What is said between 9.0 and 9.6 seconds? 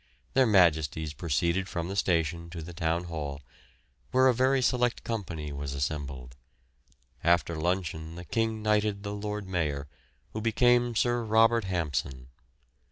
the Lord